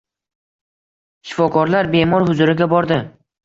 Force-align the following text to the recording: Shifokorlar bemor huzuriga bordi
Shifokorlar 1.29 1.93
bemor 1.95 2.29
huzuriga 2.33 2.73
bordi 2.77 3.03